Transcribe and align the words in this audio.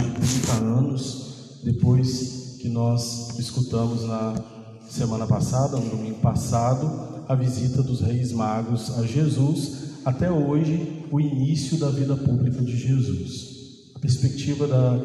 hoje 0.00 0.10
30 0.10 0.52
anos 0.64 1.60
depois 1.62 2.56
que 2.60 2.68
nós 2.68 3.38
escutamos 3.38 4.04
na 4.04 4.34
semana 4.88 5.26
passada, 5.26 5.76
no 5.76 5.90
domingo 5.90 6.18
passado, 6.20 7.24
a 7.28 7.34
visita 7.34 7.82
dos 7.82 8.00
Reis 8.00 8.32
Magos 8.32 8.98
a 8.98 9.06
Jesus, 9.06 10.00
até 10.04 10.30
hoje 10.30 11.04
o 11.10 11.20
início 11.20 11.78
da 11.78 11.90
vida 11.90 12.16
pública 12.16 12.62
de 12.62 12.76
Jesus. 12.76 13.90
A 13.94 13.98
perspectiva 13.98 14.66
da 14.66 14.98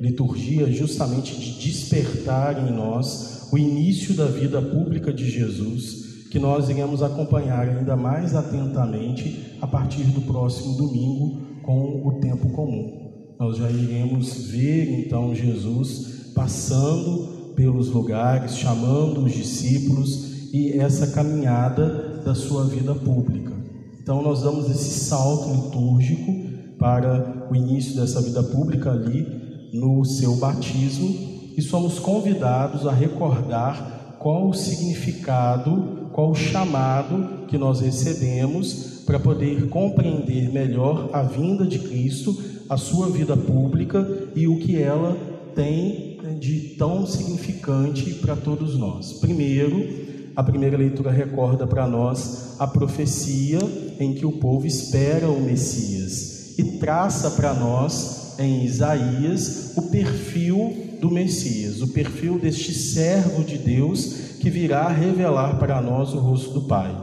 liturgia 0.00 0.68
é 0.68 0.72
justamente 0.72 1.38
de 1.38 1.60
despertar 1.60 2.68
em 2.68 2.72
nós 2.72 3.48
o 3.52 3.56
início 3.58 4.14
da 4.14 4.26
vida 4.26 4.60
pública 4.60 5.12
de 5.12 5.30
Jesus, 5.30 6.26
que 6.30 6.38
nós 6.38 6.68
iremos 6.68 7.02
acompanhar 7.02 7.68
ainda 7.68 7.96
mais 7.96 8.34
atentamente 8.34 9.56
a 9.60 9.66
partir 9.66 10.04
do 10.04 10.20
próximo 10.22 10.76
domingo 10.76 11.40
com 11.62 12.06
o 12.06 12.20
tempo 12.20 12.50
comum. 12.50 13.07
Nós 13.38 13.56
já 13.56 13.70
iremos 13.70 14.46
ver 14.48 15.06
então 15.06 15.34
Jesus 15.34 16.32
passando 16.34 17.52
pelos 17.54 17.88
lugares, 17.88 18.56
chamando 18.56 19.24
os 19.24 19.32
discípulos 19.32 20.52
e 20.52 20.72
essa 20.72 21.08
caminhada 21.08 22.20
da 22.24 22.34
sua 22.34 22.64
vida 22.64 22.94
pública. 22.94 23.52
Então 24.00 24.22
nós 24.22 24.42
damos 24.42 24.68
esse 24.70 25.00
salto 25.00 25.50
litúrgico 25.54 26.32
para 26.78 27.46
o 27.50 27.54
início 27.54 27.94
dessa 27.94 28.20
vida 28.20 28.42
pública 28.42 28.90
ali 28.90 29.26
no 29.72 30.04
seu 30.04 30.36
batismo 30.36 31.52
e 31.56 31.62
somos 31.62 31.98
convidados 31.98 32.86
a 32.86 32.92
recordar 32.92 34.16
qual 34.18 34.48
o 34.48 34.54
significado, 34.54 36.08
qual 36.12 36.30
o 36.30 36.34
chamado 36.34 37.46
que 37.46 37.58
nós 37.58 37.80
recebemos 37.80 39.02
para 39.06 39.18
poder 39.18 39.68
compreender 39.68 40.52
melhor 40.52 41.10
a 41.12 41.22
vinda 41.22 41.66
de 41.66 41.78
Cristo, 41.78 42.36
a 42.68 42.76
sua 42.76 43.08
vida 43.08 43.36
pública 43.36 44.30
e 44.34 44.46
o 44.46 44.58
que 44.58 44.76
ela 44.76 45.16
tem 45.54 46.18
de 46.38 46.74
tão 46.78 47.06
significante 47.06 48.14
para 48.14 48.36
todos 48.36 48.78
nós. 48.78 49.14
Primeiro, 49.14 50.06
a 50.36 50.42
primeira 50.42 50.76
leitura 50.76 51.10
recorda 51.10 51.66
para 51.66 51.86
nós 51.86 52.54
a 52.58 52.66
profecia 52.66 53.58
em 53.98 54.14
que 54.14 54.24
o 54.24 54.32
povo 54.32 54.66
espera 54.66 55.28
o 55.28 55.40
Messias 55.40 56.56
e 56.58 56.78
traça 56.78 57.32
para 57.32 57.54
nós 57.54 58.38
em 58.38 58.64
Isaías 58.64 59.72
o 59.76 59.82
perfil 59.82 60.98
do 61.00 61.10
Messias, 61.10 61.82
o 61.82 61.88
perfil 61.88 62.38
deste 62.38 62.72
servo 62.72 63.42
de 63.42 63.58
Deus 63.58 64.28
que 64.40 64.50
virá 64.50 64.88
revelar 64.88 65.58
para 65.58 65.80
nós 65.82 66.14
o 66.14 66.18
rosto 66.18 66.52
do 66.52 66.62
Pai. 66.62 66.94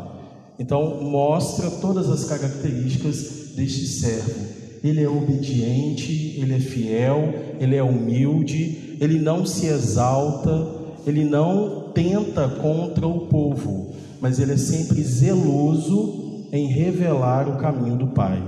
Então, 0.58 1.04
mostra 1.04 1.70
todas 1.70 2.10
as 2.10 2.24
características 2.24 3.54
deste 3.56 3.86
servo. 3.86 4.55
Ele 4.86 5.02
é 5.02 5.10
obediente, 5.10 6.36
ele 6.38 6.54
é 6.54 6.60
fiel, 6.60 7.34
ele 7.60 7.76
é 7.76 7.82
humilde, 7.82 8.96
ele 9.02 9.18
não 9.18 9.44
se 9.44 9.66
exalta, 9.66 10.68
ele 11.08 11.26
não 11.26 11.90
tenta 11.92 12.48
contra 12.48 13.08
o 13.08 13.22
povo, 13.22 13.96
mas 14.22 14.38
ele 14.38 14.54
é 14.54 14.58
sempre 14.58 15.02
zeloso 15.02 16.46
em 16.52 16.68
revelar 16.68 17.50
o 17.50 17.58
caminho 17.58 17.96
do 17.96 18.08
Pai. 18.10 18.40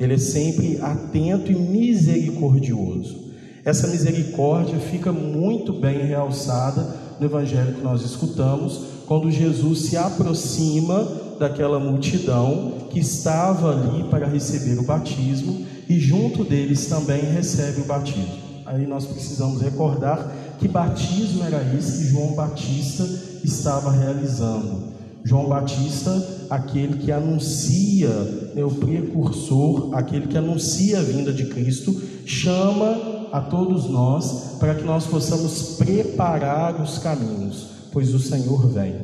Ele 0.00 0.14
é 0.14 0.18
sempre 0.18 0.78
atento 0.80 1.52
e 1.52 1.54
misericordioso. 1.54 3.30
Essa 3.62 3.86
misericórdia 3.86 4.78
fica 4.78 5.12
muito 5.12 5.74
bem 5.74 6.06
realçada 6.06 6.96
no 7.20 7.26
evangelho 7.26 7.74
que 7.74 7.82
nós 7.82 8.00
escutamos, 8.02 8.80
quando 9.06 9.30
Jesus 9.30 9.80
se 9.80 9.96
aproxima 9.98 11.06
daquela 11.38 11.78
multidão 11.78 12.88
que 12.88 13.00
estava 13.00 13.72
ali 13.72 14.04
para 14.04 14.26
receber 14.26 14.78
o 14.78 14.84
batismo 14.84 15.70
e 15.92 16.00
junto 16.00 16.42
deles 16.42 16.86
também 16.86 17.20
recebe 17.20 17.82
o 17.82 17.84
batismo. 17.84 18.38
Aí 18.64 18.86
nós 18.86 19.04
precisamos 19.04 19.60
recordar 19.60 20.32
que 20.58 20.66
batismo 20.66 21.44
era 21.44 21.62
esse 21.76 21.98
que 21.98 22.08
João 22.08 22.34
Batista 22.34 23.06
estava 23.44 23.90
realizando. 23.90 24.90
João 25.22 25.48
Batista, 25.50 26.46
aquele 26.48 26.96
que 26.96 27.12
anuncia, 27.12 28.08
é 28.56 28.64
o 28.64 28.70
precursor, 28.70 29.94
aquele 29.94 30.28
que 30.28 30.38
anuncia 30.38 30.98
a 30.98 31.02
vinda 31.02 31.30
de 31.30 31.44
Cristo, 31.46 32.00
chama 32.24 33.28
a 33.30 33.40
todos 33.42 33.84
nós 33.90 34.56
para 34.58 34.74
que 34.74 34.84
nós 34.84 35.06
possamos 35.06 35.76
preparar 35.76 36.80
os 36.80 36.96
caminhos, 36.98 37.66
pois 37.92 38.14
o 38.14 38.18
Senhor 38.18 38.66
vem. 38.68 38.94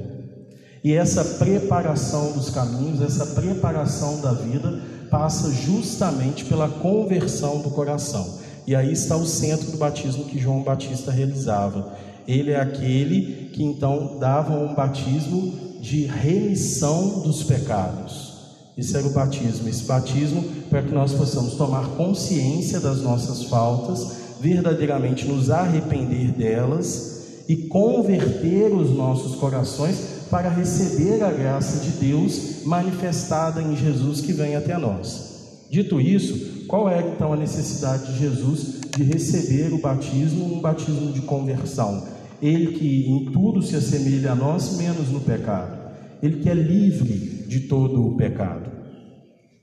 E 0.83 0.95
essa 0.95 1.23
preparação 1.23 2.33
dos 2.33 2.49
caminhos, 2.49 3.03
essa 3.03 3.27
preparação 3.27 4.23
da 4.23 4.33
vida, 4.33 4.81
passa 5.11 5.51
justamente 5.53 6.45
pela 6.45 6.69
conversão 6.69 7.61
do 7.61 7.71
coração. 7.71 8.39
E 8.67 8.75
aí 8.75 8.93
está 8.93 9.17
o 9.17 9.27
centro 9.27 9.71
do 9.71 9.79
batismo 9.79 10.25
que 10.25 10.39
João 10.39 10.63
Batista 10.63 11.11
realizava. 11.11 11.95
Ele 12.27 12.51
é 12.51 12.61
aquele 12.61 13.51
que 13.53 13.63
então 13.63 14.19
dava 14.19 14.55
um 14.55 14.75
batismo 14.75 15.55
de 15.81 16.05
remissão 16.05 17.21
dos 17.21 17.43
pecados. 17.43 18.29
Esse 18.77 18.97
era 18.97 19.07
o 19.07 19.13
batismo. 19.13 19.69
Esse 19.69 19.85
batismo 19.85 20.45
para 20.69 20.83
que 20.83 20.93
nós 20.93 21.13
possamos 21.15 21.55
tomar 21.55 21.89
consciência 21.97 22.79
das 22.79 23.01
nossas 23.01 23.45
faltas, 23.45 24.19
verdadeiramente 24.41 25.27
nos 25.27 25.51
arrepender 25.51 26.33
delas 26.33 27.45
e 27.49 27.57
converter 27.57 28.73
os 28.75 28.91
nossos 28.91 29.35
corações 29.37 30.18
para 30.31 30.49
receber 30.49 31.23
a 31.23 31.31
graça 31.31 31.79
de 31.81 31.91
Deus 31.91 32.65
manifestada 32.65 33.63
em 33.63 33.77
Jesus 33.77 34.21
que 34.21 34.33
vem 34.33 34.57
até 34.57 34.77
nós. 34.77 35.65
Dito 35.71 36.01
isso, 36.01 36.67
qual 36.67 36.89
é 36.89 37.01
então 37.01 37.33
a 37.33 37.37
necessidade 37.37 38.13
de 38.13 38.19
Jesus 38.19 38.81
de 38.97 39.03
receber 39.03 39.73
o 39.73 39.79
batismo, 39.79 40.57
um 40.57 40.61
batismo 40.61 41.13
de 41.13 41.23
conversão? 41.23 42.07
Ele 42.41 42.73
que 42.73 43.09
em 43.09 43.33
tudo 43.33 43.63
se 43.63 43.77
assemelha 43.77 44.33
a 44.33 44.35
nós, 44.35 44.77
menos 44.77 45.09
no 45.09 45.21
pecado. 45.21 45.77
Ele 46.23 46.41
que 46.41 46.49
é 46.49 46.55
livre 46.55 47.45
de 47.49 47.61
todo 47.61 48.07
o 48.07 48.17
pecado. 48.17 48.71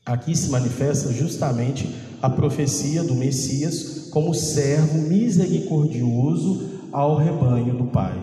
Aqui 0.06 0.36
se 0.36 0.50
manifesta 0.50 1.12
justamente 1.12 1.90
a 2.22 2.30
profecia 2.30 3.04
do 3.04 3.16
Messias 3.16 4.10
como 4.12 4.34
servo 4.34 5.00
misericordioso 5.00 6.70
ao 6.92 7.18
rebanho 7.18 7.76
do 7.76 7.86
Pai, 7.86 8.14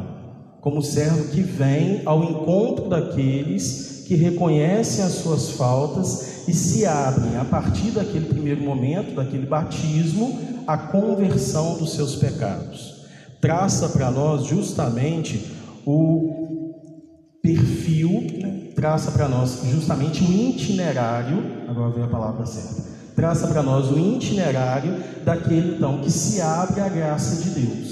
como 0.62 0.80
servo 0.80 1.24
que 1.24 1.42
vem 1.42 2.02
ao 2.06 2.22
encontro 2.22 2.88
daqueles 2.88 4.04
que 4.06 4.14
reconhecem 4.14 5.04
as 5.04 5.14
suas 5.14 5.50
faltas 5.50 6.46
e 6.46 6.54
se 6.54 6.86
abrem 6.86 7.36
a 7.36 7.44
partir 7.44 7.90
daquele 7.90 8.26
primeiro 8.26 8.62
momento, 8.62 9.16
daquele 9.16 9.44
batismo, 9.44 10.38
a 10.64 10.78
conversão 10.78 11.76
dos 11.78 11.94
seus 11.94 12.14
pecados. 12.14 13.06
Traça 13.40 13.88
para 13.88 14.08
nós 14.12 14.44
justamente 14.44 15.52
o 15.84 16.76
perfil, 17.42 18.24
né? 18.40 18.68
traça 18.72 19.10
para 19.10 19.28
nós 19.28 19.62
justamente 19.68 20.22
o 20.22 20.32
itinerário, 20.32 21.42
agora 21.68 21.90
vem 21.90 22.04
a 22.04 22.08
palavra 22.08 22.46
certa, 22.46 22.88
traça 23.16 23.48
para 23.48 23.64
nós 23.64 23.90
o 23.90 23.98
itinerário 23.98 24.94
daquele 25.24 25.74
então 25.74 25.98
que 25.98 26.10
se 26.10 26.40
abre 26.40 26.80
à 26.80 26.88
graça 26.88 27.42
de 27.42 27.50
Deus. 27.50 27.91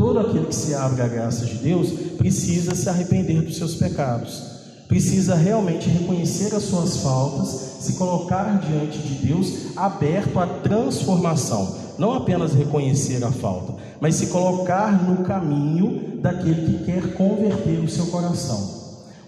Todo 0.00 0.18
aquele 0.18 0.46
que 0.46 0.54
se 0.54 0.72
abre 0.74 1.02
à 1.02 1.06
graça 1.06 1.44
de 1.44 1.56
Deus 1.56 1.90
precisa 2.16 2.74
se 2.74 2.88
arrepender 2.88 3.42
dos 3.42 3.58
seus 3.58 3.74
pecados 3.74 4.48
precisa 4.88 5.36
realmente 5.36 5.88
reconhecer 5.88 6.52
as 6.52 6.64
suas 6.64 6.96
faltas, 6.96 7.48
se 7.78 7.92
colocar 7.92 8.58
diante 8.58 8.98
de 8.98 9.24
Deus 9.24 9.76
aberto 9.76 10.36
à 10.40 10.46
transformação, 10.46 11.76
não 11.96 12.12
apenas 12.12 12.54
reconhecer 12.54 13.22
a 13.22 13.30
falta, 13.30 13.74
mas 14.00 14.16
se 14.16 14.26
colocar 14.26 14.90
no 15.08 15.22
caminho 15.22 16.18
daquele 16.20 16.78
que 16.78 16.84
quer 16.86 17.14
converter 17.14 17.78
o 17.78 17.88
seu 17.88 18.06
coração. 18.06 18.80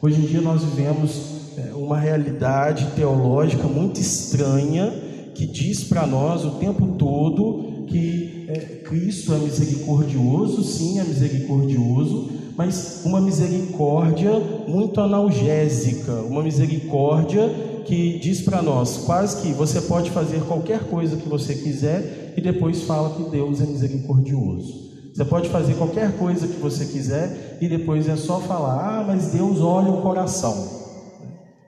Hoje 0.03 0.21
em 0.21 0.27
dia 0.27 0.41
nós 0.41 0.65
vivemos 0.65 1.21
é, 1.57 1.75
uma 1.75 1.97
realidade 1.97 2.89
teológica 2.97 3.69
muito 3.69 4.01
estranha 4.01 4.93
que 5.33 5.47
diz 5.47 5.85
para 5.85 6.09
nós 6.09 6.45
o 6.45 6.53
tempo 6.53 6.97
todo 6.99 7.72
que 7.93 8.47
é, 8.49 8.59
Cristo 8.85 9.35
é 9.35 9.39
misericordioso, 9.39 10.65
sim, 10.65 10.99
é 10.99 11.05
misericordioso, 11.05 12.31
mas 12.57 13.03
uma 13.05 13.21
misericórdia 13.21 14.33
muito 14.67 15.01
analgésica, 15.01 16.13
uma 16.23 16.43
misericórdia 16.43 17.49
que 17.85 18.19
diz 18.19 18.41
para 18.41 18.63
nós 18.63 18.99
quase 18.99 19.43
que 19.43 19.53
você 19.53 19.81
pode 19.83 20.11
fazer 20.11 20.41
qualquer 20.43 20.85
coisa 20.85 21.17
que 21.17 21.29
você 21.29 21.55
quiser 21.55 22.35
e 22.37 22.41
depois 22.41 22.83
fala 22.83 23.11
que 23.11 23.31
Deus 23.31 23.61
é 23.61 23.67
misericordioso. 23.67 24.91
Você 25.13 25.25
pode 25.27 25.51
fazer 25.51 25.75
qualquer 25.75 26.17
coisa 26.17 26.47
que 26.47 26.59
você 26.59 26.87
quiser 26.87 27.59
e 27.61 27.69
depois 27.69 28.09
é 28.09 28.17
só 28.17 28.41
falar: 28.41 29.01
ah, 29.01 29.05
mas 29.07 29.33
Deus 29.33 29.61
olha 29.61 29.91
o 29.91 30.01
coração. 30.01 30.81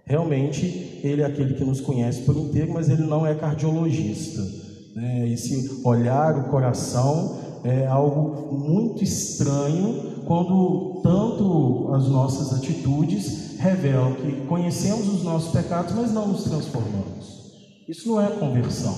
Realmente, 0.07 1.01
Ele 1.03 1.21
é 1.21 1.27
aquele 1.27 1.55
que 1.55 1.65
nos 1.65 1.81
conhece 1.81 2.23
por 2.23 2.37
inteiro, 2.37 2.73
mas 2.73 2.89
Ele 2.89 3.03
não 3.03 3.27
é 3.27 3.35
cardiologista. 3.35 4.64
Né? 4.95 5.29
Esse 5.29 5.81
olhar 5.85 6.39
o 6.39 6.45
coração 6.45 7.39
é 7.65 7.87
algo 7.87 8.55
muito 8.55 9.03
estranho 9.03 10.23
quando 10.27 11.01
tanto 11.03 11.93
as 11.95 12.09
nossas 12.09 12.53
atitudes 12.53 13.59
revelam 13.59 14.15
que 14.15 14.47
conhecemos 14.47 15.09
os 15.09 15.23
nossos 15.23 15.51
pecados, 15.53 15.95
mas 15.95 16.13
não 16.13 16.29
nos 16.29 16.45
transformamos. 16.45 17.53
Isso 17.89 18.09
não 18.09 18.21
é 18.21 18.29
conversão. 18.29 18.95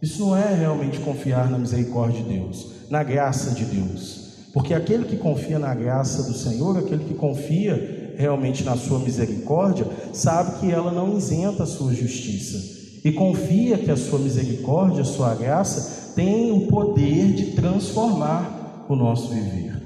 Isso 0.00 0.20
não 0.20 0.36
é 0.36 0.54
realmente 0.54 0.98
confiar 1.00 1.50
na 1.50 1.58
misericórdia 1.58 2.22
de 2.22 2.28
Deus, 2.28 2.72
na 2.88 3.02
graça 3.02 3.50
de 3.50 3.64
Deus. 3.64 4.48
Porque 4.52 4.74
aquele 4.74 5.04
que 5.04 5.16
confia 5.16 5.58
na 5.58 5.74
graça 5.74 6.22
do 6.24 6.34
Senhor, 6.34 6.78
aquele 6.78 7.04
que 7.04 7.14
confia 7.14 8.14
realmente 8.16 8.64
na 8.64 8.76
sua 8.76 8.98
misericórdia, 8.98 9.86
sabe 10.12 10.58
que 10.60 10.72
ela 10.72 10.90
não 10.90 11.16
isenta 11.16 11.64
a 11.64 11.66
sua 11.66 11.92
justiça. 11.94 12.79
E 13.04 13.12
confia 13.12 13.78
que 13.78 13.90
a 13.90 13.96
sua 13.96 14.18
misericórdia, 14.18 15.02
a 15.02 15.04
sua 15.04 15.34
graça, 15.34 16.12
tem 16.14 16.52
o 16.52 16.66
poder 16.66 17.32
de 17.32 17.52
transformar 17.52 18.86
o 18.88 18.96
nosso 18.96 19.28
viver. 19.28 19.80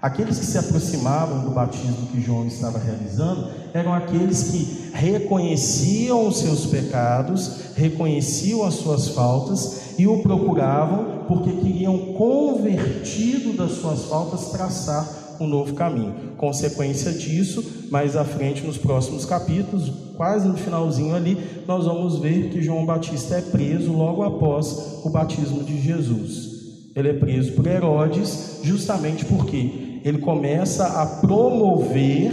Aqueles 0.00 0.38
que 0.38 0.46
se 0.46 0.56
aproximavam 0.56 1.44
do 1.44 1.50
batismo 1.50 2.06
que 2.12 2.20
João 2.20 2.46
estava 2.46 2.78
realizando 2.78 3.48
eram 3.74 3.92
aqueles 3.92 4.44
que 4.44 4.90
reconheciam 4.92 6.28
os 6.28 6.38
seus 6.38 6.66
pecados, 6.66 7.74
reconheciam 7.74 8.64
as 8.64 8.74
suas 8.74 9.08
faltas 9.08 9.98
e 9.98 10.06
o 10.06 10.22
procuravam 10.22 11.24
porque 11.26 11.50
queriam, 11.50 12.14
convertido 12.14 13.52
das 13.54 13.72
suas 13.72 14.04
faltas, 14.04 14.50
traçar 14.50 15.27
um 15.40 15.46
novo 15.46 15.74
caminho. 15.74 16.14
Consequência 16.36 17.12
disso, 17.12 17.64
mais 17.90 18.16
à 18.16 18.24
frente, 18.24 18.66
nos 18.66 18.78
próximos 18.78 19.24
capítulos, 19.24 19.92
quase 20.16 20.48
no 20.48 20.56
finalzinho 20.56 21.14
ali, 21.14 21.38
nós 21.66 21.84
vamos 21.84 22.18
ver 22.18 22.50
que 22.50 22.62
João 22.62 22.84
Batista 22.84 23.36
é 23.36 23.40
preso 23.40 23.92
logo 23.92 24.22
após 24.22 25.00
o 25.04 25.10
batismo 25.10 25.62
de 25.62 25.80
Jesus. 25.80 26.58
Ele 26.94 27.10
é 27.10 27.12
preso 27.12 27.52
por 27.52 27.66
Herodes, 27.66 28.60
justamente 28.62 29.24
porque 29.24 30.00
ele 30.04 30.18
começa 30.18 30.86
a 30.86 31.06
promover 31.06 32.32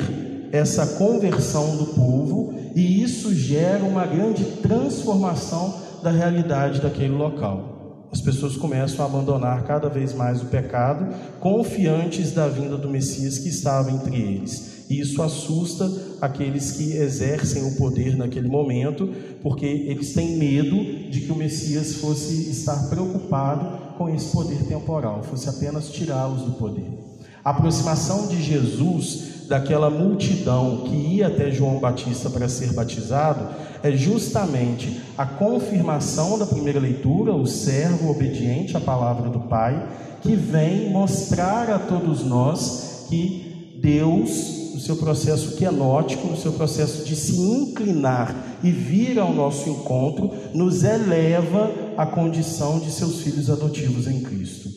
essa 0.52 0.86
conversão 0.98 1.76
do 1.78 1.88
povo 1.88 2.54
e 2.76 3.04
isso 3.04 3.34
gera 3.34 3.84
uma 3.84 4.06
grande 4.06 4.44
transformação 4.62 5.76
da 6.02 6.12
realidade 6.12 6.82
daquele 6.82 7.14
local. 7.14 7.75
As 8.12 8.22
pessoas 8.22 8.56
começam 8.56 9.04
a 9.04 9.08
abandonar 9.08 9.64
cada 9.64 9.90
vez 9.90 10.14
mais 10.14 10.42
o 10.42 10.46
pecado, 10.46 11.14
confiantes 11.40 12.32
da 12.32 12.48
vinda 12.48 12.78
do 12.78 12.90
Messias 12.90 13.40
que 13.40 13.50
estava 13.50 13.92
entre 13.92 14.16
eles. 14.16 14.86
E 14.90 15.00
isso 15.00 15.22
assusta 15.22 15.92
aqueles 16.22 16.72
que 16.72 16.94
exercem 16.94 17.64
o 17.64 17.76
poder 17.76 18.16
naquele 18.16 18.48
momento, 18.48 19.12
porque 19.42 19.66
eles 19.66 20.14
têm 20.14 20.38
medo 20.38 20.76
de 21.10 21.22
que 21.22 21.32
o 21.32 21.36
Messias 21.36 21.96
fosse 21.96 22.50
estar 22.50 22.90
preocupado 22.90 23.96
com 23.98 24.10
esse 24.10 24.32
poder 24.32 24.64
temporal, 24.66 25.24
fosse 25.24 25.50
apenas 25.50 25.90
tirá-los 25.90 26.44
do 26.44 26.52
poder. 26.54 27.15
A 27.46 27.52
aproximação 27.52 28.26
de 28.26 28.42
Jesus 28.42 29.46
daquela 29.48 29.88
multidão 29.88 30.78
que 30.78 30.96
ia 30.96 31.28
até 31.28 31.52
João 31.52 31.78
Batista 31.78 32.28
para 32.28 32.50
ser 32.50 32.74
batizado 32.74 33.50
é 33.84 33.92
justamente 33.92 35.00
a 35.16 35.28
confirmação 35.28 36.40
da 36.40 36.48
primeira 36.48 36.80
leitura, 36.80 37.36
o 37.36 37.46
servo 37.46 38.10
obediente 38.10 38.76
à 38.76 38.80
palavra 38.80 39.30
do 39.30 39.42
Pai, 39.42 39.88
que 40.24 40.36
vem 40.36 40.90
mostrar 40.90 41.70
a 41.70 41.78
todos 41.78 42.24
nós 42.24 43.06
que 43.10 43.78
Deus, 43.80 44.72
no 44.74 44.80
seu 44.80 44.96
processo 44.96 45.56
quenótico, 45.56 46.28
no 46.28 46.38
seu 46.38 46.54
processo 46.54 47.06
de 47.06 47.16
se 47.16 47.40
inclinar 47.40 48.58
e 48.64 48.72
vir 48.72 49.20
ao 49.20 49.32
nosso 49.32 49.70
encontro, 49.70 50.32
nos 50.52 50.84
eleva 50.84 51.70
à 51.96 52.08
condição 52.08 52.80
de 52.80 52.90
seus 52.90 53.22
filhos 53.22 53.52
adotivos 53.52 54.08
em 54.08 54.22
Cristo 54.22 54.75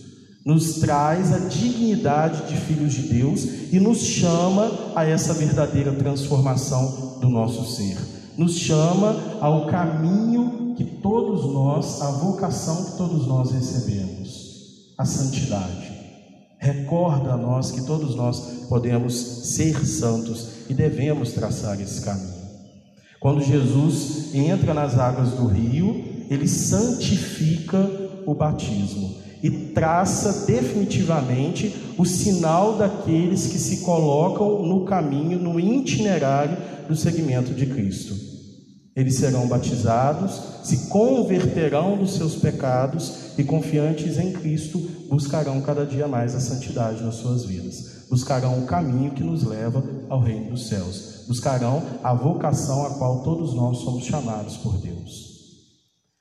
nos 0.49 0.77
traz 0.77 1.31
a 1.35 1.41
dignidade 1.41 2.49
de 2.49 2.59
filhos 2.59 2.95
de 2.95 3.03
Deus 3.03 3.45
e 3.71 3.79
nos 3.79 3.99
chama 3.99 4.95
a 4.97 5.05
essa 5.05 5.35
verdadeira 5.35 5.93
transformação 5.93 7.19
do 7.21 7.29
nosso 7.29 7.77
ser. 7.77 7.99
Nos 8.35 8.57
chama 8.57 9.15
ao 9.43 9.67
caminho 9.67 10.73
que 10.75 10.85
todos 10.87 11.53
nós, 11.53 12.01
a 12.01 12.13
vocação 12.13 12.83
que 12.83 12.97
todos 12.97 13.27
nós 13.27 13.51
recebemos, 13.51 14.95
a 14.97 15.05
santidade. 15.05 15.93
Recorda 16.57 17.35
a 17.35 17.37
nós 17.37 17.71
que 17.71 17.83
todos 17.83 18.15
nós 18.15 18.65
podemos 18.71 19.15
ser 19.53 19.85
santos 19.85 20.49
e 20.67 20.73
devemos 20.73 21.33
traçar 21.33 21.79
esse 21.79 22.01
caminho. 22.01 22.39
Quando 23.21 23.45
Jesus 23.45 24.35
entra 24.35 24.73
nas 24.73 24.99
águas 24.99 25.29
do 25.33 25.47
rio, 25.47 26.07
ele 26.31 26.49
santifica 26.49 27.87
o 28.25 28.35
batismo 28.35 29.28
e 29.43 29.51
traça 29.51 30.47
definitivamente 30.47 31.75
o 31.97 32.05
sinal 32.05 32.77
daqueles 32.77 33.47
que 33.47 33.59
se 33.59 33.79
colocam 33.79 34.63
no 34.63 34.85
caminho, 34.85 35.39
no 35.39 35.59
itinerário 35.59 36.57
do 36.89 36.97
seguimento 36.97 37.53
de 37.53 37.67
Cristo. 37.67 38.15
Eles 38.99 39.15
serão 39.15 39.47
batizados, 39.47 40.43
se 40.65 40.89
converterão 40.89 41.97
dos 41.97 42.15
seus 42.15 42.35
pecados 42.35 43.39
e, 43.39 43.45
confiantes 43.45 44.19
em 44.19 44.33
Cristo, 44.33 44.79
buscarão 45.09 45.61
cada 45.61 45.87
dia 45.87 46.09
mais 46.09 46.35
a 46.35 46.41
santidade 46.41 47.05
nas 47.05 47.15
suas 47.15 47.45
vidas. 47.45 48.07
Buscarão 48.11 48.59
o 48.59 48.67
caminho 48.67 49.13
que 49.13 49.23
nos 49.23 49.45
leva 49.45 49.85
ao 50.09 50.21
reino 50.21 50.51
dos 50.51 50.67
céus. 50.67 51.25
Buscarão 51.29 51.81
a 52.03 52.13
vocação 52.13 52.87
a 52.87 52.91
qual 52.95 53.23
todos 53.23 53.55
nós 53.55 53.79
somos 53.79 54.05
chamados 54.05 54.57
por 54.57 54.77
Deus. 54.79 55.29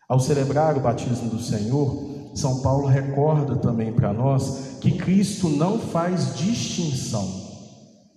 Ao 0.07 0.19
celebrar 0.19 0.77
o 0.77 0.81
batismo 0.81 1.29
do 1.29 1.41
Senhor, 1.41 2.06
são 2.37 2.59
Paulo 2.59 2.87
recorda 2.87 3.55
também 3.55 3.91
para 3.91 4.13
nós 4.13 4.77
que 4.79 4.91
Cristo 4.91 5.49
não 5.49 5.79
faz 5.79 6.35
distinção. 6.35 7.27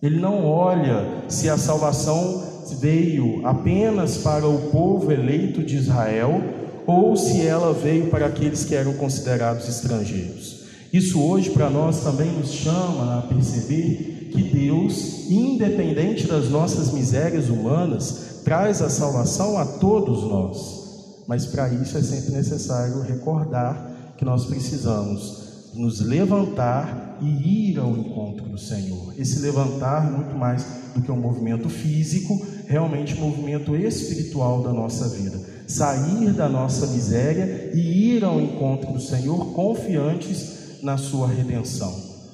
Ele 0.02 0.20
não 0.20 0.44
olha 0.46 1.24
se 1.28 1.48
a 1.48 1.56
salvação 1.56 2.42
veio 2.78 3.46
apenas 3.46 4.18
para 4.18 4.46
o 4.46 4.70
povo 4.70 5.10
eleito 5.10 5.62
de 5.62 5.76
Israel 5.76 6.42
ou 6.86 7.16
se 7.16 7.46
ela 7.46 7.72
veio 7.72 8.08
para 8.08 8.26
aqueles 8.26 8.64
que 8.64 8.74
eram 8.74 8.94
considerados 8.94 9.68
estrangeiros. 9.68 10.60
Isso 10.92 11.22
hoje 11.22 11.50
para 11.50 11.70
nós 11.70 12.02
também 12.02 12.30
nos 12.30 12.50
chama 12.50 13.18
a 13.18 13.22
perceber 13.22 14.30
que 14.32 14.42
Deus, 14.42 15.30
independente 15.30 16.26
das 16.26 16.48
nossas 16.48 16.92
misérias 16.92 17.48
humanas, 17.48 18.40
traz 18.44 18.82
a 18.82 18.90
salvação 18.90 19.56
a 19.56 19.64
todos 19.64 20.24
nós. 20.24 20.80
Mas 21.26 21.46
para 21.46 21.68
isso 21.68 21.96
é 21.96 22.02
sempre 22.02 22.32
necessário 22.32 23.02
recordar 23.02 23.99
que 24.20 24.24
nós 24.26 24.44
precisamos 24.44 25.72
nos 25.72 26.00
levantar 26.00 27.16
e 27.22 27.70
ir 27.70 27.78
ao 27.78 27.96
encontro 27.96 28.44
do 28.50 28.58
Senhor. 28.58 29.14
Esse 29.16 29.40
levantar, 29.40 30.12
muito 30.12 30.36
mais 30.36 30.62
do 30.94 31.00
que 31.00 31.10
um 31.10 31.16
movimento 31.16 31.70
físico, 31.70 32.38
realmente 32.66 33.14
um 33.14 33.30
movimento 33.30 33.74
espiritual 33.74 34.62
da 34.62 34.74
nossa 34.74 35.08
vida. 35.08 35.40
Sair 35.66 36.34
da 36.34 36.50
nossa 36.50 36.88
miséria 36.88 37.70
e 37.72 38.14
ir 38.14 38.22
ao 38.22 38.38
encontro 38.38 38.92
do 38.92 39.00
Senhor 39.00 39.54
confiantes 39.54 40.82
na 40.82 40.98
sua 40.98 41.26
redenção, 41.26 41.90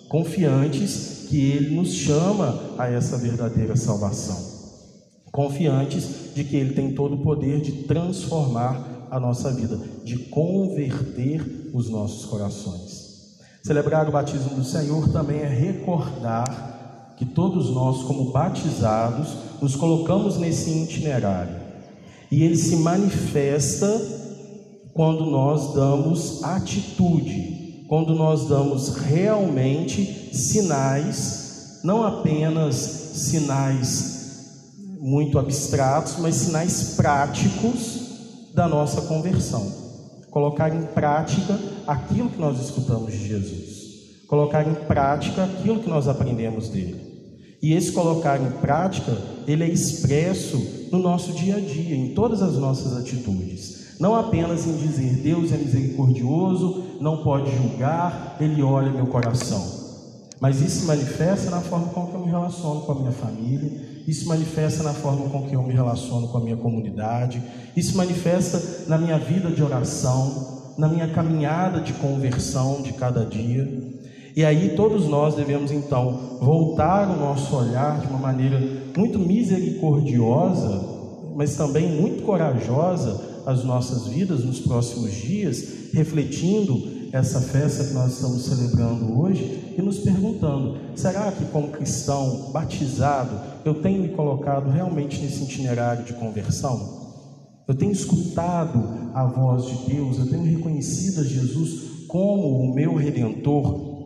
confiantes 0.08 1.26
que 1.28 1.38
Ele 1.38 1.76
nos 1.76 1.92
chama 1.92 2.74
a 2.76 2.88
essa 2.88 3.16
verdadeira 3.16 3.76
salvação, 3.76 4.38
confiantes 5.30 6.34
de 6.34 6.42
que 6.42 6.56
Ele 6.56 6.74
tem 6.74 6.94
todo 6.94 7.14
o 7.14 7.22
poder 7.22 7.60
de 7.60 7.84
transformar 7.84 8.95
a 9.10 9.20
nossa 9.20 9.52
vida, 9.52 9.78
de 10.04 10.18
converter 10.18 11.70
os 11.72 11.88
nossos 11.88 12.24
corações. 12.26 13.36
Celebrar 13.62 14.08
o 14.08 14.12
batismo 14.12 14.54
do 14.54 14.64
Senhor 14.64 15.08
também 15.08 15.40
é 15.40 15.48
recordar 15.48 17.14
que 17.16 17.24
todos 17.24 17.70
nós, 17.70 18.02
como 18.04 18.30
batizados, 18.30 19.28
nos 19.60 19.74
colocamos 19.74 20.36
nesse 20.36 20.70
itinerário. 20.70 21.56
E 22.30 22.42
ele 22.42 22.56
se 22.56 22.76
manifesta 22.76 23.88
quando 24.92 25.26
nós 25.26 25.74
damos 25.74 26.42
atitude, 26.44 27.84
quando 27.88 28.14
nós 28.14 28.48
damos 28.48 28.96
realmente 28.96 30.34
sinais, 30.34 31.80
não 31.82 32.04
apenas 32.04 32.74
sinais 32.74 34.16
muito 35.00 35.38
abstratos, 35.38 36.16
mas 36.18 36.34
sinais 36.34 36.94
práticos 36.96 38.05
da 38.56 38.66
nossa 38.66 39.02
conversão. 39.02 39.70
Colocar 40.30 40.74
em 40.74 40.82
prática 40.86 41.58
aquilo 41.86 42.30
que 42.30 42.40
nós 42.40 42.58
escutamos 42.58 43.12
de 43.12 43.28
Jesus. 43.28 44.24
Colocar 44.26 44.66
em 44.66 44.74
prática 44.86 45.44
aquilo 45.44 45.80
que 45.80 45.90
nós 45.90 46.08
aprendemos 46.08 46.70
dele. 46.70 46.98
E 47.62 47.74
esse 47.74 47.92
colocar 47.92 48.40
em 48.40 48.50
prática, 48.52 49.12
ele 49.46 49.62
é 49.62 49.68
expresso 49.68 50.88
no 50.90 50.98
nosso 50.98 51.32
dia 51.32 51.56
a 51.56 51.60
dia, 51.60 51.94
em 51.94 52.14
todas 52.14 52.40
as 52.40 52.54
nossas 52.54 52.96
atitudes. 52.96 53.98
Não 54.00 54.14
apenas 54.14 54.66
em 54.66 54.76
dizer 54.76 55.16
Deus 55.16 55.52
é 55.52 55.58
misericordioso, 55.58 56.82
não 56.98 57.22
pode 57.22 57.54
julgar, 57.54 58.38
ele 58.40 58.62
olha 58.62 58.90
meu 58.90 59.06
coração. 59.06 59.84
Mas 60.40 60.62
isso 60.62 60.80
se 60.80 60.86
manifesta 60.86 61.50
na 61.50 61.60
forma 61.60 61.88
como 61.88 62.12
eu 62.14 62.20
me 62.20 62.30
relaciono 62.30 62.82
com 62.82 62.92
a 62.92 62.94
minha 62.94 63.12
família, 63.12 63.95
isso 64.06 64.28
manifesta 64.28 64.82
na 64.82 64.94
forma 64.94 65.28
com 65.28 65.42
que 65.48 65.54
eu 65.54 65.62
me 65.62 65.72
relaciono 65.72 66.28
com 66.28 66.38
a 66.38 66.40
minha 66.40 66.56
comunidade, 66.56 67.42
isso 67.76 67.96
manifesta 67.96 68.86
na 68.86 68.96
minha 68.96 69.18
vida 69.18 69.50
de 69.50 69.62
oração, 69.62 70.74
na 70.78 70.88
minha 70.88 71.08
caminhada 71.08 71.80
de 71.80 71.92
conversão 71.94 72.82
de 72.82 72.92
cada 72.92 73.24
dia. 73.24 73.66
E 74.36 74.44
aí 74.44 74.74
todos 74.76 75.06
nós 75.06 75.34
devemos 75.34 75.72
então 75.72 76.38
voltar 76.40 77.08
o 77.10 77.18
nosso 77.18 77.56
olhar 77.56 78.00
de 78.00 78.06
uma 78.06 78.18
maneira 78.18 78.60
muito 78.96 79.18
misericordiosa, 79.18 80.96
mas 81.34 81.56
também 81.56 81.88
muito 82.00 82.22
corajosa 82.22 83.42
as 83.46 83.64
nossas 83.64 84.06
vidas 84.08 84.44
nos 84.44 84.60
próximos 84.60 85.12
dias, 85.12 85.90
refletindo 85.92 86.96
essa 87.12 87.40
festa 87.40 87.84
que 87.84 87.94
nós 87.94 88.12
estamos 88.12 88.44
celebrando 88.44 89.18
hoje 89.18 89.74
e 89.76 89.82
nos 89.82 89.98
perguntando: 89.98 90.76
será 90.94 91.30
que, 91.32 91.44
como 91.46 91.68
cristão 91.68 92.50
batizado, 92.52 93.55
eu 93.68 93.82
tenho 93.82 94.02
me 94.02 94.08
colocado 94.10 94.70
realmente 94.70 95.20
nesse 95.20 95.44
itinerário 95.44 96.04
de 96.04 96.12
conversão? 96.14 97.06
Eu 97.68 97.74
tenho 97.74 97.92
escutado 97.92 99.10
a 99.12 99.24
voz 99.26 99.66
de 99.66 99.94
Deus, 99.94 100.18
eu 100.18 100.28
tenho 100.28 100.44
reconhecido 100.44 101.20
a 101.20 101.24
Jesus 101.24 102.06
como 102.06 102.60
o 102.60 102.74
meu 102.74 102.94
redentor 102.94 103.96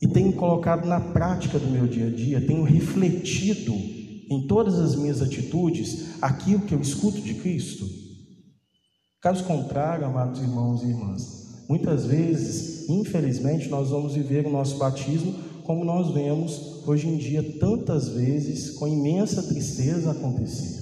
e 0.00 0.08
tenho 0.08 0.32
colocado 0.32 0.84
na 0.84 1.00
prática 1.00 1.60
do 1.60 1.70
meu 1.70 1.86
dia 1.86 2.08
a 2.08 2.10
dia, 2.10 2.44
tenho 2.44 2.64
refletido 2.64 3.72
em 3.72 4.46
todas 4.48 4.78
as 4.78 4.96
minhas 4.96 5.22
atitudes 5.22 6.20
aquilo 6.20 6.62
que 6.62 6.74
eu 6.74 6.80
escuto 6.80 7.20
de 7.20 7.34
Cristo? 7.34 7.86
Caso 9.20 9.44
contrário, 9.44 10.04
amados 10.04 10.40
irmãos 10.40 10.82
e 10.82 10.86
irmãs, 10.86 11.64
muitas 11.68 12.06
vezes, 12.06 12.88
infelizmente, 12.88 13.68
nós 13.68 13.90
vamos 13.90 14.14
viver 14.14 14.44
o 14.44 14.50
nosso 14.50 14.76
batismo 14.78 15.51
como 15.64 15.84
nós 15.84 16.12
vemos 16.12 16.86
hoje 16.86 17.08
em 17.08 17.16
dia 17.16 17.42
tantas 17.58 18.08
vezes 18.08 18.70
com 18.70 18.86
imensa 18.86 19.42
tristeza 19.42 20.10
acontecer, 20.10 20.80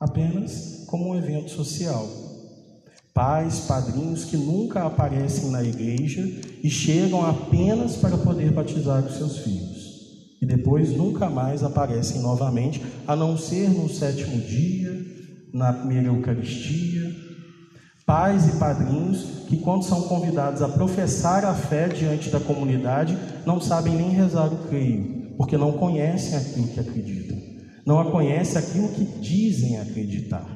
apenas 0.00 0.84
como 0.86 1.10
um 1.10 1.16
evento 1.16 1.50
social 1.50 2.28
pais, 3.18 3.64
padrinhos 3.66 4.24
que 4.24 4.36
nunca 4.36 4.86
aparecem 4.86 5.50
na 5.50 5.60
igreja 5.60 6.24
e 6.62 6.70
chegam 6.70 7.26
apenas 7.26 7.96
para 7.96 8.16
poder 8.16 8.52
batizar 8.52 9.04
os 9.04 9.16
seus 9.16 9.38
filhos. 9.38 10.36
E 10.40 10.46
depois 10.46 10.96
nunca 10.96 11.28
mais 11.28 11.64
aparecem 11.64 12.22
novamente, 12.22 12.80
a 13.08 13.16
não 13.16 13.36
ser 13.36 13.70
no 13.70 13.88
sétimo 13.88 14.40
dia, 14.40 15.04
na 15.52 15.72
primeira 15.72 16.06
Eucaristia. 16.06 17.12
Pais 18.06 18.46
e 18.46 18.56
padrinhos 18.56 19.26
que, 19.48 19.56
quando 19.56 19.82
são 19.82 20.02
convidados 20.02 20.62
a 20.62 20.68
professar 20.68 21.44
a 21.44 21.54
fé 21.54 21.88
diante 21.88 22.30
da 22.30 22.38
comunidade, 22.38 23.18
não 23.48 23.62
sabem 23.62 23.94
nem 23.94 24.10
rezar 24.10 24.52
o 24.52 24.68
creio, 24.68 25.32
porque 25.38 25.56
não 25.56 25.72
conhecem 25.72 26.36
aquilo 26.36 26.68
que 26.68 26.80
acreditam, 26.80 27.38
não 27.86 28.10
conhecem 28.10 28.58
aquilo 28.58 28.88
que 28.90 29.06
dizem 29.22 29.80
acreditar. 29.80 30.46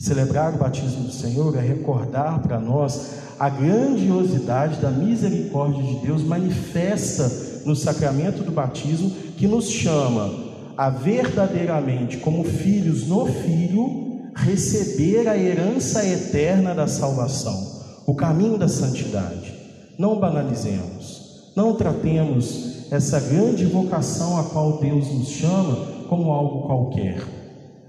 Celebrar 0.00 0.54
o 0.54 0.58
batismo 0.58 1.04
do 1.04 1.12
Senhor 1.12 1.54
é 1.54 1.60
recordar 1.60 2.40
para 2.40 2.58
nós 2.58 3.18
a 3.38 3.50
grandiosidade 3.50 4.80
da 4.80 4.90
misericórdia 4.90 5.82
de 5.82 5.96
Deus 6.06 6.22
manifesta 6.22 7.30
no 7.66 7.76
sacramento 7.76 8.42
do 8.42 8.50
batismo, 8.50 9.10
que 9.36 9.46
nos 9.46 9.68
chama 9.68 10.32
a 10.78 10.88
verdadeiramente, 10.88 12.16
como 12.16 12.42
filhos 12.42 13.06
no 13.06 13.26
Filho, 13.26 14.30
receber 14.34 15.28
a 15.28 15.36
herança 15.36 16.02
eterna 16.06 16.74
da 16.74 16.86
salvação, 16.86 18.02
o 18.06 18.14
caminho 18.14 18.56
da 18.56 18.66
santidade. 18.66 19.52
Não 19.98 20.18
banalizemos, 20.18 21.19
não 21.60 21.74
tratemos 21.74 22.86
essa 22.90 23.20
grande 23.20 23.66
vocação 23.66 24.40
a 24.40 24.44
qual 24.44 24.78
Deus 24.78 25.12
nos 25.12 25.28
chama 25.28 25.76
como 26.08 26.32
algo 26.32 26.66
qualquer, 26.66 27.22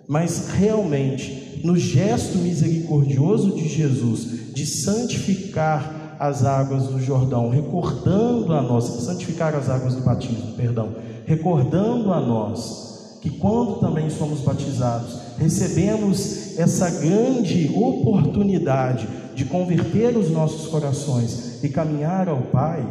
mas 0.09 0.49
realmente 0.49 1.61
no 1.63 1.77
gesto 1.77 2.37
misericordioso 2.39 3.55
de 3.55 3.69
Jesus 3.69 4.53
de 4.53 4.65
santificar 4.65 6.17
as 6.19 6.43
águas 6.43 6.87
do 6.87 6.99
Jordão, 6.99 7.49
recordando 7.49 8.51
a 8.51 8.61
nós, 8.61 8.83
santificar 9.05 9.55
as 9.55 9.69
águas 9.69 9.95
do 9.95 10.01
batismo, 10.01 10.51
perdão, 10.57 10.89
recordando 11.25 12.11
a 12.11 12.19
nós 12.19 13.19
que 13.21 13.29
quando 13.29 13.79
também 13.79 14.09
somos 14.09 14.41
batizados, 14.41 15.17
recebemos 15.37 16.59
essa 16.59 16.89
grande 16.89 17.71
oportunidade 17.73 19.07
de 19.33 19.45
converter 19.45 20.17
os 20.17 20.29
nossos 20.29 20.67
corações 20.67 21.63
e 21.63 21.69
caminhar 21.69 22.27
ao 22.27 22.41
Pai, 22.41 22.85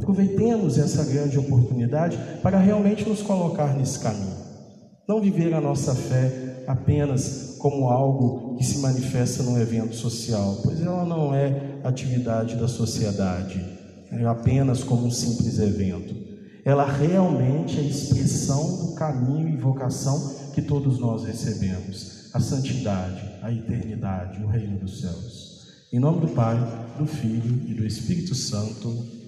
aproveitemos 0.00 0.78
essa 0.78 1.04
grande 1.04 1.38
oportunidade 1.38 2.18
para 2.42 2.58
realmente 2.58 3.06
nos 3.06 3.20
colocar 3.20 3.76
nesse 3.76 3.98
caminho. 3.98 4.40
Não 5.06 5.20
viver 5.20 5.52
a 5.52 5.60
nossa 5.60 5.94
fé 5.94 6.64
apenas 6.66 7.56
como 7.58 7.88
algo 7.88 8.56
que 8.56 8.64
se 8.64 8.78
manifesta 8.78 9.42
num 9.42 9.60
evento 9.60 9.94
social, 9.94 10.58
pois 10.64 10.80
ela 10.80 11.04
não 11.04 11.34
é 11.34 11.78
atividade 11.84 12.56
da 12.56 12.66
sociedade, 12.66 13.62
é 14.10 14.24
apenas 14.24 14.82
como 14.82 15.06
um 15.06 15.10
simples 15.10 15.58
evento. 15.58 16.14
Ela 16.64 16.90
realmente 16.90 17.78
é 17.78 17.80
a 17.80 17.84
expressão 17.84 18.86
do 18.86 18.94
caminho 18.94 19.48
e 19.48 19.56
vocação 19.56 20.36
que 20.54 20.62
todos 20.62 20.98
nós 20.98 21.24
recebemos, 21.24 22.30
a 22.32 22.40
santidade, 22.40 23.22
a 23.42 23.52
eternidade, 23.52 24.42
o 24.42 24.46
reino 24.46 24.78
dos 24.78 25.00
céus. 25.00 25.50
Em 25.92 25.98
nome 25.98 26.20
do 26.20 26.28
Pai, 26.28 26.56
do 26.98 27.06
Filho 27.06 27.62
e 27.66 27.74
do 27.74 27.84
Espírito 27.84 28.34
Santo. 28.34 29.19